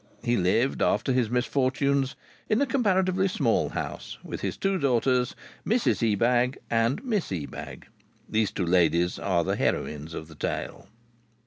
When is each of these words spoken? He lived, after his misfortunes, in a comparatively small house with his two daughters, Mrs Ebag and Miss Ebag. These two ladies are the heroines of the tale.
He 0.23 0.35
lived, 0.35 0.81
after 0.81 1.11
his 1.13 1.29
misfortunes, 1.29 2.15
in 2.49 2.59
a 2.59 2.65
comparatively 2.65 3.27
small 3.27 3.69
house 3.69 4.17
with 4.23 4.41
his 4.41 4.57
two 4.57 4.79
daughters, 4.79 5.35
Mrs 5.63 6.01
Ebag 6.13 6.57
and 6.71 7.05
Miss 7.05 7.31
Ebag. 7.31 7.85
These 8.27 8.49
two 8.49 8.65
ladies 8.65 9.19
are 9.19 9.43
the 9.43 9.57
heroines 9.57 10.15
of 10.15 10.27
the 10.27 10.33
tale. 10.33 10.87